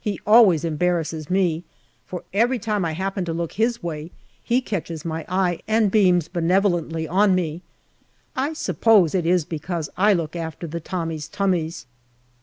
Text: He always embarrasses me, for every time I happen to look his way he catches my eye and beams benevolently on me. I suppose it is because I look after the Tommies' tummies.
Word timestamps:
He 0.00 0.18
always 0.26 0.64
embarrasses 0.64 1.28
me, 1.28 1.62
for 2.06 2.24
every 2.32 2.58
time 2.58 2.82
I 2.82 2.92
happen 2.94 3.26
to 3.26 3.34
look 3.34 3.52
his 3.52 3.82
way 3.82 4.10
he 4.42 4.62
catches 4.62 5.04
my 5.04 5.26
eye 5.28 5.60
and 5.68 5.90
beams 5.90 6.28
benevolently 6.28 7.06
on 7.06 7.34
me. 7.34 7.60
I 8.34 8.54
suppose 8.54 9.14
it 9.14 9.26
is 9.26 9.44
because 9.44 9.90
I 9.98 10.14
look 10.14 10.34
after 10.34 10.66
the 10.66 10.80
Tommies' 10.80 11.28
tummies. 11.28 11.84